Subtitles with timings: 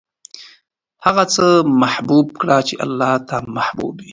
[1.05, 1.45] هغه څه
[1.81, 4.09] محبوب کړه چې اللهﷻ ته محبوب وي.